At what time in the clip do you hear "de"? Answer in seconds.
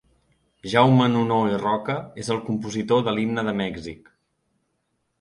3.11-3.17, 3.51-3.57